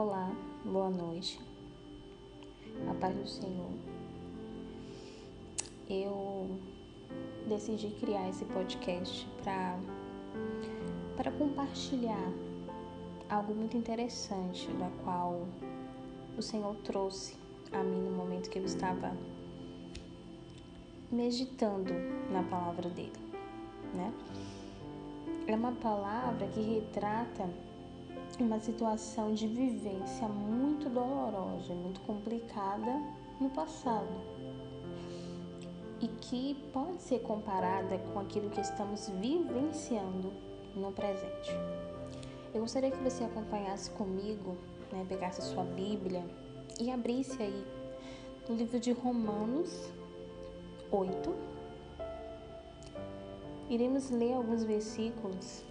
[0.00, 0.30] Olá,
[0.64, 1.40] boa noite.
[2.88, 3.72] A paz do Senhor.
[5.90, 6.56] Eu
[7.48, 9.76] decidi criar esse podcast para
[11.16, 12.32] para compartilhar
[13.28, 15.48] algo muito interessante da qual
[16.38, 17.34] o Senhor trouxe
[17.72, 19.16] a mim no momento que eu estava
[21.10, 21.92] meditando
[22.30, 23.18] na palavra dele,
[23.92, 24.14] né?
[25.48, 27.50] É uma palavra que retrata
[28.38, 33.02] uma situação de vivência muito dolorosa, muito complicada
[33.40, 34.38] no passado
[36.00, 40.32] e que pode ser comparada com aquilo que estamos vivenciando
[40.74, 41.50] no presente.
[42.54, 44.56] Eu gostaria que você acompanhasse comigo,
[44.92, 46.24] né, pegasse a sua Bíblia
[46.80, 47.66] e abrisse aí
[48.48, 49.90] no livro de Romanos
[50.90, 51.34] 8.
[53.68, 55.62] Iremos ler alguns versículos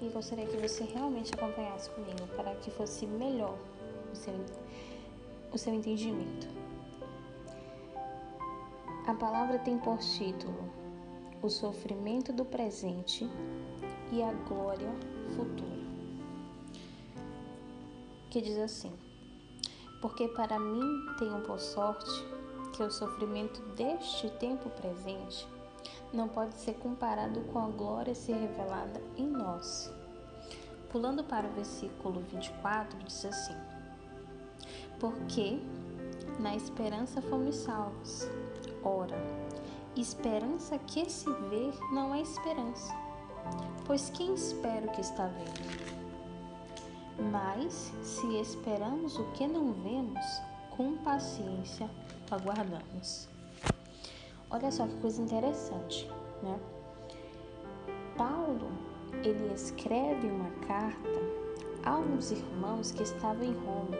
[0.00, 3.58] e gostaria que você realmente acompanhasse comigo para que fosse melhor
[4.12, 4.34] o seu,
[5.52, 6.48] o seu entendimento.
[9.06, 10.68] A palavra tem por título
[11.42, 13.28] o sofrimento do presente
[14.12, 14.90] e a glória
[15.34, 15.78] futura.
[18.30, 18.92] Que diz assim:
[20.02, 20.82] Porque para mim
[21.18, 22.10] tenho por sorte
[22.74, 25.48] que o sofrimento deste tempo presente
[26.12, 29.92] não pode ser comparado com a glória ser revelada em nós.
[30.90, 33.54] Pulando para o versículo 24, diz assim:
[34.98, 35.60] Porque
[36.38, 38.26] na esperança fomos salvos.
[38.82, 39.16] Ora,
[39.96, 42.94] esperança que se vê não é esperança,
[43.84, 45.98] pois quem espera o que está vendo?
[47.32, 50.24] Mas se esperamos o que não vemos,
[50.76, 51.90] com paciência
[52.30, 53.28] aguardamos.
[54.50, 56.10] Olha só que coisa interessante,
[56.42, 56.58] né?
[58.16, 58.70] Paulo,
[59.22, 61.20] ele escreve uma carta
[61.84, 63.96] a uns irmãos que estavam em Roma.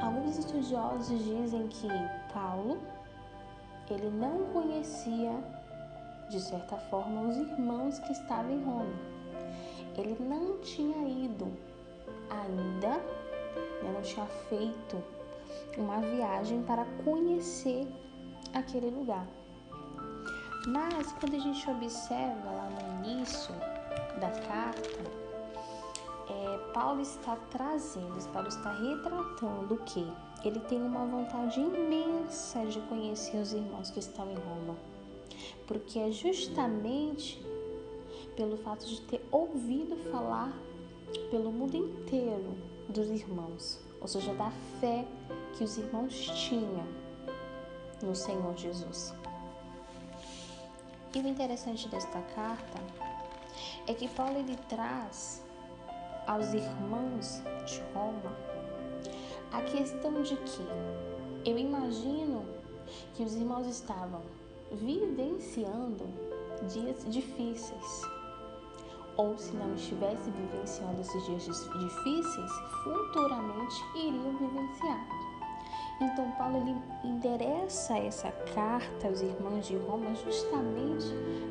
[0.00, 1.88] Alguns estudiosos dizem que
[2.32, 2.78] Paulo,
[3.90, 5.32] ele não conhecia,
[6.30, 8.94] de certa forma, os irmãos que estavam em Roma.
[9.96, 11.48] Ele não tinha ido
[12.30, 12.98] ainda,
[13.82, 15.02] né, não tinha feito
[15.76, 17.86] uma viagem para conhecer
[18.54, 19.26] aquele lugar.
[20.66, 23.54] Mas quando a gente observa lá no início
[24.18, 25.24] da carta,
[26.28, 30.10] é, Paulo está trazendo, Paulo está retratando que
[30.42, 34.76] ele tem uma vontade imensa de conhecer os irmãos que estão em Roma,
[35.66, 37.44] porque é justamente
[38.36, 40.52] pelo fato de ter ouvido falar
[41.30, 42.54] pelo mundo inteiro
[42.88, 44.50] dos irmãos, ou seja, da
[44.80, 45.04] fé
[45.56, 47.03] que os irmãos tinham
[48.04, 49.14] no Senhor Jesus.
[51.14, 52.80] E o interessante desta carta
[53.86, 55.42] é que Paulo ele traz
[56.26, 58.36] aos irmãos de Roma
[59.52, 60.66] a questão de que
[61.44, 62.44] eu imagino
[63.14, 64.22] que os irmãos estavam
[64.72, 66.04] vivenciando
[66.68, 68.02] dias difíceis.
[69.16, 75.23] Ou se não estivesse vivenciando esses dias difíceis, futuramente iriam vivenciar.
[76.00, 81.06] Então, Paulo ele endereça essa carta aos irmãos de Roma justamente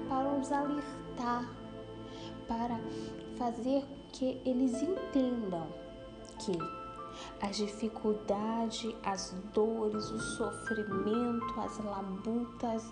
[0.10, 1.50] para os alertar,
[2.48, 2.80] para
[3.38, 5.68] fazer que eles entendam
[6.40, 6.58] que
[7.42, 12.92] as dificuldades, as dores, o sofrimento, as labutas,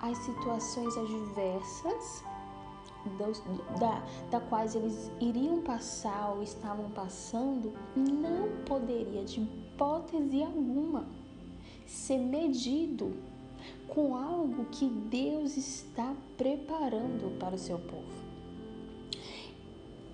[0.00, 2.24] as situações adversas
[3.78, 11.06] da, da quais eles iriam passar ou estavam passando, não poderia de hipótese alguma
[11.86, 13.12] ser medido
[13.88, 18.28] com algo que Deus está preparando para o seu povo.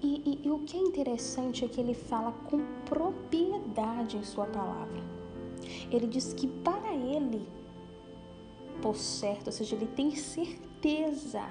[0.03, 4.45] E, e, e, o que é interessante é que ele fala com propriedade em sua
[4.45, 5.03] palavra.
[5.91, 7.49] Ele diz que para ele,
[8.83, 11.43] por certo, ou seja, ele tem certeza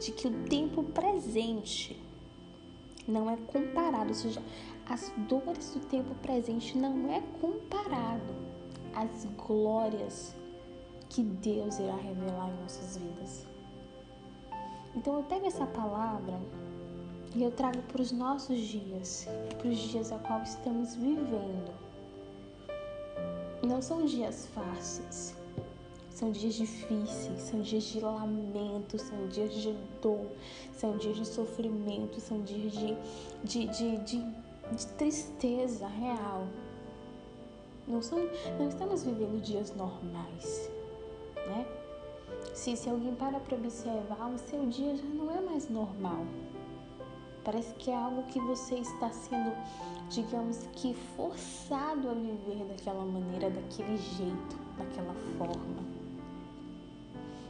[0.00, 2.00] de que o tempo presente
[3.06, 4.42] não é comparado, ou seja,
[4.88, 8.34] as dores do tempo presente não é comparado
[8.94, 10.34] às glórias
[11.08, 13.46] que Deus irá revelar em nossas vidas.
[14.96, 16.40] Então eu pego essa palavra
[17.34, 19.26] e eu trago para os nossos dias,
[19.58, 21.72] para os dias a qual estamos vivendo.
[23.62, 25.34] Não são dias fáceis,
[26.14, 30.24] são dias difíceis, são dias de lamento, são dias de dor,
[30.72, 32.96] são dias de sofrimento, são dias de,
[33.42, 34.24] de, de, de,
[34.72, 36.46] de tristeza real.
[37.88, 38.20] Não, são,
[38.58, 40.70] não estamos vivendo dias normais,
[41.48, 41.66] né?
[42.54, 46.24] Se, se alguém para para observar, o seu dia já não é mais normal.
[47.42, 49.52] Parece que é algo que você está sendo,
[50.08, 55.93] digamos que, forçado a viver daquela maneira, daquele jeito, daquela forma.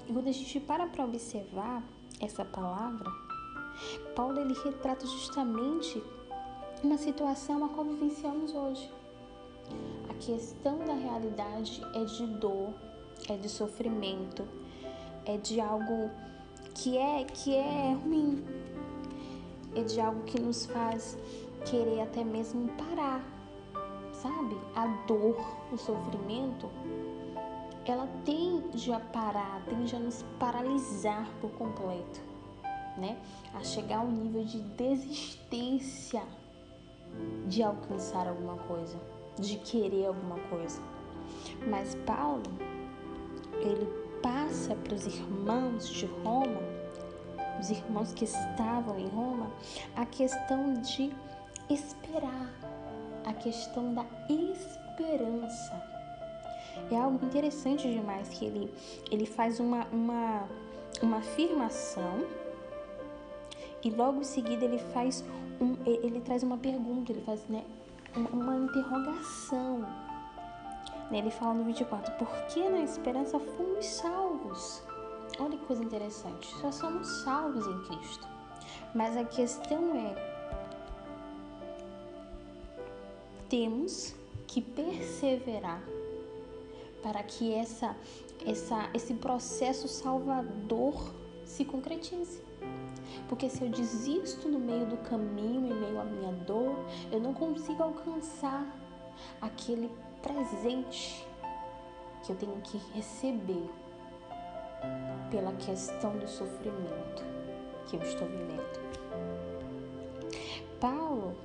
[0.07, 1.83] E quando a gente para para observar
[2.21, 3.11] essa palavra,
[4.15, 6.03] Paulo ele retrata justamente
[6.83, 8.91] uma situação a qual vivenciamos hoje.
[10.11, 12.75] A questão da realidade é de dor,
[13.29, 14.47] é de sofrimento,
[15.25, 16.11] é de algo
[16.75, 18.45] que é que é ruim,
[19.75, 21.17] é de algo que nos faz
[21.65, 23.25] querer até mesmo parar,
[24.13, 24.57] sabe?
[24.77, 25.37] A dor,
[25.73, 26.71] o sofrimento,
[27.91, 32.21] ela tende a parar, tende a nos paralisar por completo,
[32.97, 33.19] né?
[33.55, 36.23] A chegar ao nível de desistência
[37.47, 38.99] de alcançar alguma coisa,
[39.39, 40.81] de querer alguma coisa.
[41.69, 42.43] Mas Paulo,
[43.61, 43.87] ele
[44.23, 46.61] passa para os irmãos de Roma,
[47.61, 49.51] os irmãos que estavam em Roma,
[49.97, 51.13] a questão de
[51.69, 52.53] esperar,
[53.25, 55.94] a questão da esperança.
[56.91, 58.73] É algo interessante demais que ele,
[59.11, 60.49] ele faz uma, uma,
[61.03, 62.25] uma afirmação
[63.83, 65.25] e logo em seguida ele faz
[65.61, 67.65] um, ele traz uma pergunta, ele faz né,
[68.33, 69.81] uma interrogação.
[71.11, 74.83] Né, ele fala no 24, por que na esperança fomos salvos?
[75.39, 78.27] Olha que coisa interessante, só somos salvos em Cristo.
[78.95, 80.15] Mas a questão é,
[83.49, 84.15] temos
[84.47, 85.83] que perseverar
[87.05, 87.95] para que essa,
[88.47, 91.15] essa, esse processo salvador
[91.45, 92.43] se concretize.
[93.29, 96.75] Porque se eu desisto no meio do caminho, em meio à minha dor,
[97.13, 98.67] eu não consigo alcançar
[99.39, 99.91] aquele
[100.23, 101.29] presente
[102.23, 103.71] que eu tenho que receber
[105.31, 107.23] pela questão do sofrimento
[107.87, 108.83] que eu estou vivendo.
[110.81, 111.37] Paulo,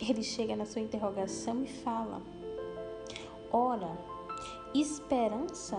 [0.00, 2.22] ele chega na sua interrogação e fala:
[3.52, 3.90] Ora,
[4.74, 5.76] esperança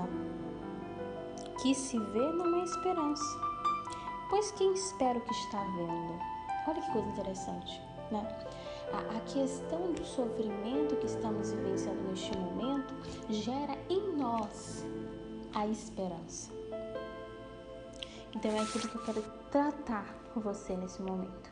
[1.62, 3.50] que se vê não é esperança
[4.30, 6.19] Pois quem espera o que está vendo?
[6.68, 7.81] Olha que coisa interessante,
[8.12, 8.45] né?
[8.94, 12.94] A, a questão do sofrimento que estamos vivenciando neste momento
[13.27, 14.86] gera em nós
[15.56, 16.51] a esperança.
[18.36, 21.51] Então é aquilo que eu quero tratar com você nesse momento.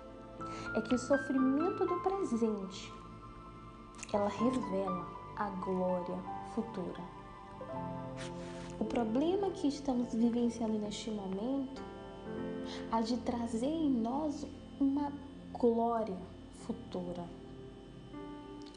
[0.76, 2.94] É que o sofrimento do presente
[4.14, 6.20] ela revela a glória
[6.54, 7.17] futura.
[8.80, 11.82] O problema que estamos vivenciando neste momento
[12.92, 14.46] há de trazer em nós
[14.80, 15.12] uma
[15.54, 16.18] glória
[16.66, 17.26] futura.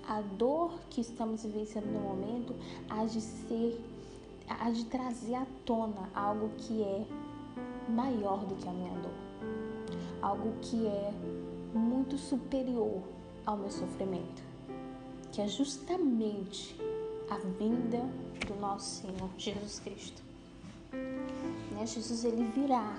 [0.09, 2.55] A dor que estamos vivenciando no momento
[2.89, 3.81] há de ser,
[4.49, 7.05] há de trazer à tona algo que é
[7.89, 9.13] maior do que a minha dor,
[10.23, 11.13] algo que é
[11.75, 13.03] muito superior
[13.45, 14.43] ao meu sofrimento,
[15.31, 16.77] que é justamente
[17.29, 18.09] a vinda
[18.47, 20.23] do nosso Senhor Jesus Cristo.
[20.93, 21.87] Né?
[21.87, 22.97] Jesus ele virá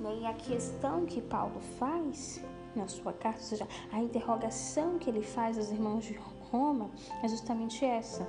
[0.00, 0.18] né?
[0.22, 2.42] E a questão que Paulo faz
[2.74, 6.18] na sua carta, ou seja, a interrogação que ele faz aos irmãos de
[6.50, 6.90] Roma
[7.22, 8.26] é justamente essa.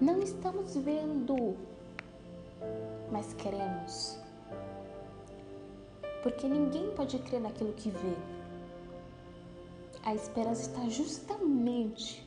[0.00, 1.56] Não estamos vendo,
[3.10, 4.18] mas queremos.
[6.22, 8.16] Porque ninguém pode crer naquilo que vê.
[10.04, 12.25] A esperança está justamente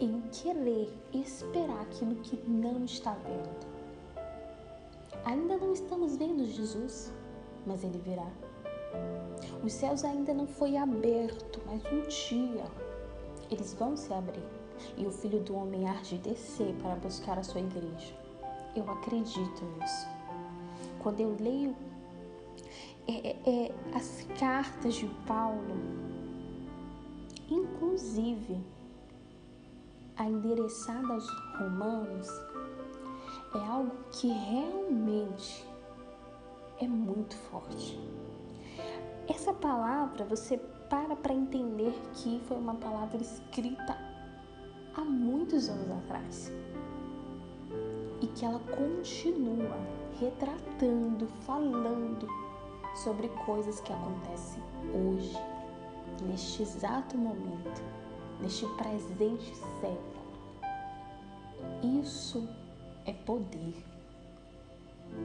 [0.00, 3.70] em querer esperar aquilo que não está vendo.
[5.24, 7.12] Ainda não estamos vendo Jesus,
[7.66, 8.26] mas ele virá.
[9.62, 12.64] Os céus ainda não foi aberto, mas um dia
[13.50, 14.60] eles vão se abrir
[14.96, 18.14] e o Filho do Homem há de descer para buscar a sua igreja.
[18.74, 20.08] Eu acredito nisso.
[21.00, 21.74] Quando eu leio
[23.06, 25.76] é, é, é, as cartas de Paulo,
[27.50, 28.60] inclusive
[30.24, 32.28] endereçada aos romanos,
[33.54, 35.66] é algo que realmente
[36.80, 37.98] é muito forte.
[39.28, 40.56] Essa palavra, você
[40.88, 43.96] para para entender que foi uma palavra escrita
[44.96, 46.52] há muitos anos atrás
[48.20, 49.76] e que ela continua
[50.18, 52.26] retratando, falando
[52.94, 54.62] sobre coisas que acontecem
[54.92, 55.38] hoje,
[56.26, 57.82] neste exato momento,
[58.40, 60.20] neste presente século.
[62.00, 62.48] Isso
[63.06, 63.74] é poder.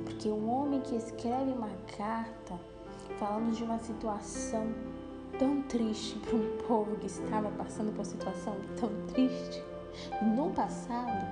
[0.04, 2.60] Porque um homem que escreve uma carta
[3.20, 4.74] falando de uma situação
[5.38, 9.64] tão triste para um povo que estava passando por uma situação tão triste
[10.36, 11.26] no passado,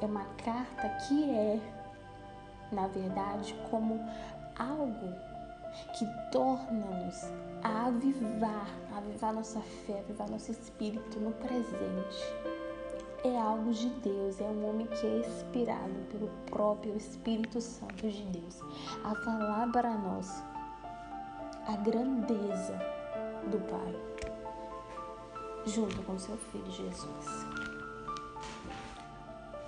[0.00, 1.60] é uma carta que é,
[2.72, 4.00] na verdade, como
[4.58, 5.27] algo
[5.96, 7.24] que torna-nos
[7.62, 12.24] a avivar, a avivar nossa fé, avivar nosso espírito no presente.
[13.24, 18.22] É algo de Deus, é um homem que é inspirado pelo próprio Espírito Santo de
[18.26, 18.60] Deus
[19.02, 20.42] a falar para nós
[21.66, 22.78] a grandeza
[23.50, 23.94] do Pai,
[25.66, 27.46] junto com seu Filho Jesus.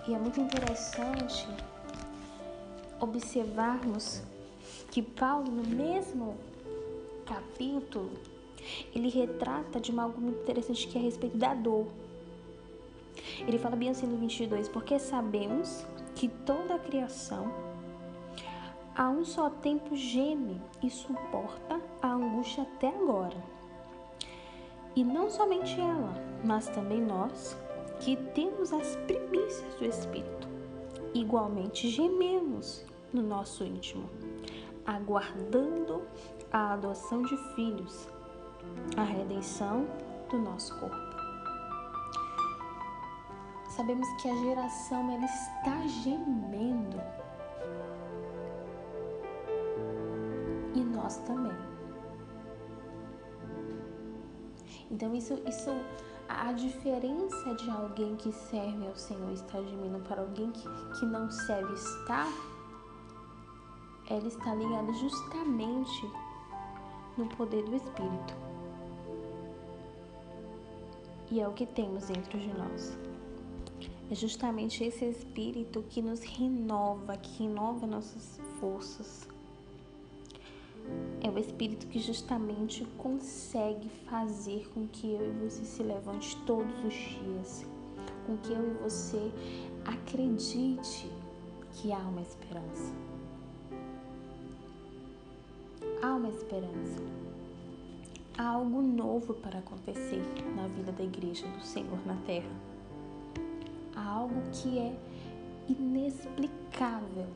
[0.06, 1.48] E é muito interessante
[3.00, 4.22] observarmos
[4.90, 6.36] que Paulo, no mesmo
[7.26, 8.10] capítulo,
[8.94, 11.86] ele retrata de algo muito interessante que é a respeito da dor.
[13.46, 15.84] Ele fala bem assim no 22, porque sabemos
[16.14, 17.52] que toda a criação
[18.94, 23.42] a um só tempo geme e suporta a angústia até agora.
[24.94, 26.12] E não somente ela,
[26.44, 27.56] mas também nós,
[28.00, 30.48] que temos as primícias do Espírito,
[31.14, 34.08] igualmente gememos no nosso íntimo,
[34.86, 36.02] aguardando
[36.52, 38.08] a adoção de filhos,
[38.96, 39.86] a redenção
[40.28, 41.10] do nosso corpo.
[43.68, 47.00] Sabemos que a geração ela está gemendo
[50.74, 51.56] e nós também.
[54.90, 55.70] Então isso, isso
[56.28, 60.62] a diferença de alguém que serve ao Senhor está gemendo para alguém que,
[60.98, 62.26] que não serve estar
[64.10, 66.10] ela está ligada justamente
[67.16, 68.34] no poder do Espírito.
[71.30, 72.98] E é o que temos dentro de nós.
[74.10, 79.28] É justamente esse Espírito que nos renova, que renova nossas forças.
[81.22, 86.74] É o Espírito que justamente consegue fazer com que eu e você se levante todos
[86.84, 87.64] os dias,
[88.26, 89.30] com que eu e você
[89.84, 91.08] acredite
[91.74, 93.09] que há uma esperança
[96.02, 97.00] há uma esperança.
[98.36, 100.22] Há algo novo para acontecer
[100.56, 102.50] na vida da igreja do Senhor na terra.
[103.94, 104.96] Há algo que é
[105.68, 107.26] inexplicável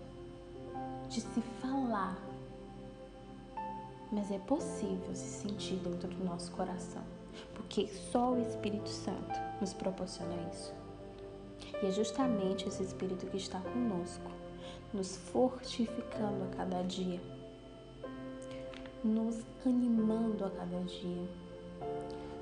[1.08, 2.16] de se falar,
[4.10, 7.02] mas é possível se sentir dentro do nosso coração,
[7.54, 10.72] porque só o Espírito Santo nos proporciona isso.
[11.82, 14.30] E é justamente esse Espírito que está conosco,
[14.92, 17.20] nos fortificando a cada dia
[19.04, 21.28] nos animando a cada dia,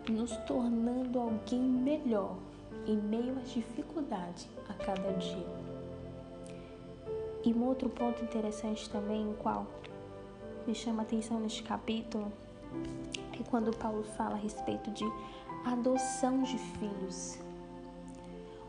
[0.09, 2.37] nos tornando alguém melhor
[2.87, 5.63] em meio às dificuldades a cada dia.
[7.45, 9.67] E um outro ponto interessante também, em qual
[10.65, 12.33] me chama a atenção neste capítulo,
[13.33, 15.05] é quando Paulo fala a respeito de
[15.65, 17.39] adoção de filhos.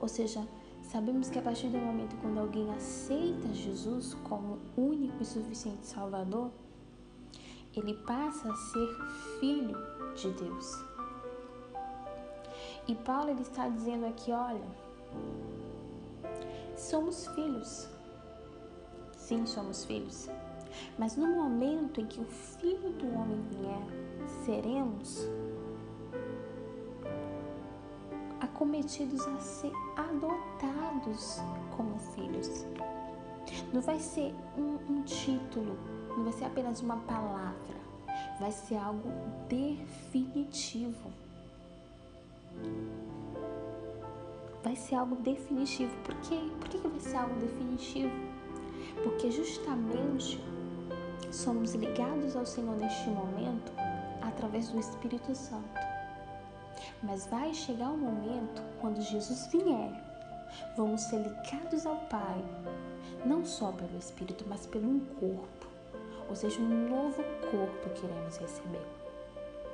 [0.02, 0.46] Ou seja,
[0.82, 6.50] sabemos que a partir do momento quando alguém aceita Jesus como único e suficiente Salvador,
[7.76, 8.88] ele passa a ser
[9.40, 9.78] filho
[10.16, 10.84] de Deus.
[12.88, 14.62] E Paulo ele está dizendo aqui, olha,
[16.76, 17.88] somos filhos.
[19.16, 20.30] Sim, somos filhos.
[20.98, 23.88] Mas no momento em que o filho do homem vier,
[24.46, 25.28] seremos
[28.42, 31.40] acometidos a ser adotados
[31.76, 32.66] como filhos.
[33.74, 35.78] Não vai ser um, um título,
[36.16, 37.76] não vai ser apenas uma palavra,
[38.40, 39.10] vai ser algo
[39.48, 41.12] definitivo.
[44.64, 45.96] Vai ser algo definitivo.
[46.04, 46.40] Por quê?
[46.60, 48.12] Por que vai ser algo definitivo?
[49.04, 50.40] Porque justamente
[51.32, 53.72] somos ligados ao Senhor neste momento
[54.22, 55.82] através do Espírito Santo.
[57.02, 59.92] Mas vai chegar um momento quando Jesus vier,
[60.78, 62.44] vamos ser ligados ao Pai,
[63.26, 65.63] não só pelo Espírito, mas pelo corpo
[66.30, 68.86] ou seja, um novo corpo que iremos receber,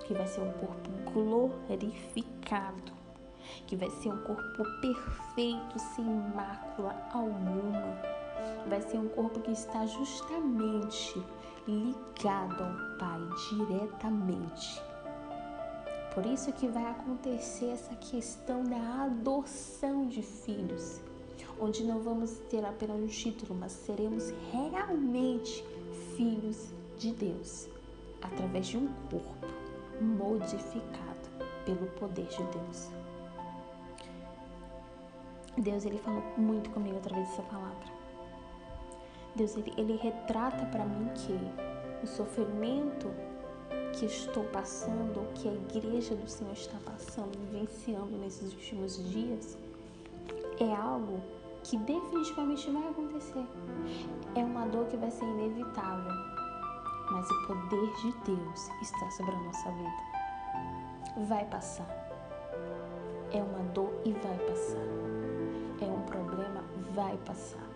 [0.06, 2.94] que vai ser um corpo glorificado,
[3.68, 7.98] que vai ser um corpo perfeito, sem mácula alguma,
[8.68, 11.22] vai ser um corpo que está justamente
[11.68, 14.82] ligado ao Pai diretamente.
[16.14, 21.00] Por isso que vai acontecer essa questão da adoção de filhos,
[21.60, 25.64] onde não vamos ter apenas um título, mas seremos realmente
[26.20, 27.70] filhos de Deus
[28.22, 29.48] através de um corpo
[30.02, 31.30] modificado
[31.64, 32.90] pelo poder de Deus.
[35.58, 37.88] Deus ele falou muito comigo através dessa palavra.
[39.34, 41.40] Deus ele, ele retrata para mim que
[42.04, 43.10] o sofrimento
[43.94, 49.58] que estou passando, que a igreja do Senhor está passando, vivenciando nesses últimos dias,
[50.60, 51.22] é algo
[51.64, 53.46] que definitivamente vai acontecer.
[54.36, 56.14] É uma dor que vai ser inevitável.
[57.12, 61.28] mas o poder de Deus está sobre a nossa vida.
[61.28, 61.88] Vai passar.
[63.32, 64.88] É uma dor e vai passar.
[65.82, 66.64] É um problema,
[66.94, 67.68] vai passar.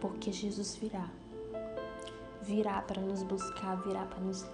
[0.00, 1.08] Porque Jesus virá.
[2.42, 4.44] Virá para nos buscar, virá para nos,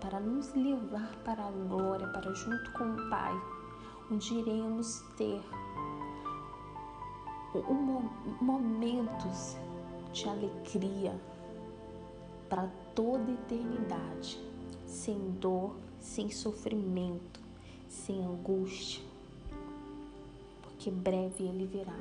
[0.00, 3.32] para nos levar para a glória, para junto com o Pai,
[4.10, 5.42] onde iremos ter
[8.40, 9.56] momentos
[10.12, 11.14] de alegria
[12.48, 14.40] para toda eternidade,
[14.86, 17.40] sem dor, sem sofrimento,
[17.88, 19.04] sem angústia,
[20.62, 21.96] porque breve ele virá.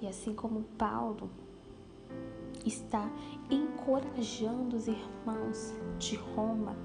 [0.00, 1.28] E assim como Paulo
[2.64, 3.10] está
[3.50, 6.76] encorajando os irmãos de Roma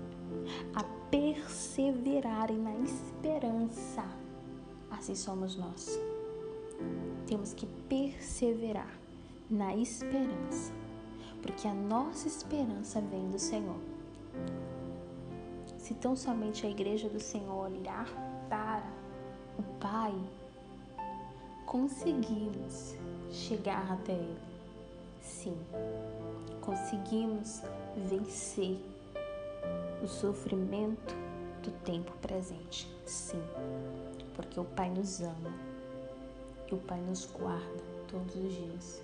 [0.73, 4.03] a perseverarem na esperança,
[4.89, 5.99] assim somos nós.
[7.33, 8.95] Temos que perseverar
[9.49, 10.71] na esperança,
[11.41, 13.79] porque a nossa esperança vem do Senhor.
[15.79, 18.05] Se tão somente a igreja do Senhor olhar
[18.47, 18.83] para
[19.57, 20.13] o Pai,
[21.65, 22.93] conseguimos
[23.31, 24.37] chegar até Ele.
[25.19, 25.57] Sim,
[26.61, 27.63] conseguimos
[27.97, 28.79] vencer
[30.03, 31.15] o sofrimento
[31.63, 32.87] do tempo presente.
[33.07, 33.41] Sim,
[34.35, 35.72] porque o Pai nos ama
[36.73, 39.01] o Pai nos guarda todos os dias.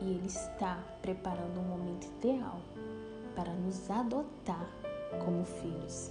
[0.00, 2.60] E Ele está preparando um momento ideal
[3.34, 4.68] para nos adotar
[5.24, 6.10] como filhos,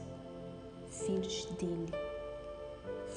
[0.89, 1.91] filhos dele,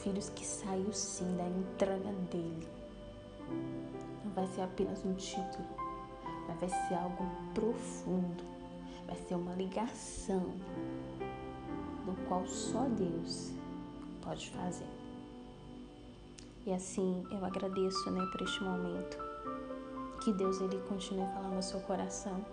[0.02, 2.68] filhos que saiu sim da entrega dele.
[4.24, 5.66] Não vai ser apenas um título,
[6.48, 8.44] mas vai ser algo profundo,
[9.06, 10.52] vai ser uma ligação
[12.04, 13.52] do qual só Deus
[14.22, 14.95] pode fazer.
[16.66, 19.16] E assim eu agradeço né, por este momento.
[20.24, 22.44] Que Deus ele continue falando no seu coração,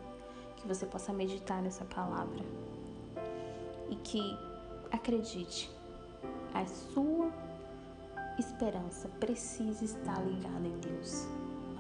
[0.56, 2.46] que você possa meditar nessa palavra
[3.90, 4.38] e que
[4.92, 5.72] acredite,
[6.54, 7.32] a sua
[8.38, 11.28] esperança precisa estar ligada em Deus.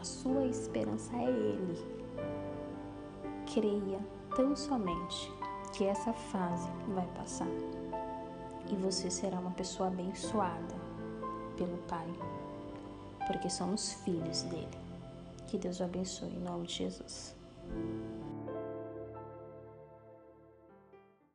[0.02, 2.04] A sua esperança é Ele.
[3.54, 4.00] Creia
[4.36, 5.32] tão somente
[5.72, 7.48] que essa fase vai passar
[8.72, 10.83] e você será uma pessoa abençoada
[11.58, 12.08] pelo Pai,
[13.28, 14.68] porque somos filhos dele.
[15.48, 17.36] Que Deus o abençoe em nome de Jesus.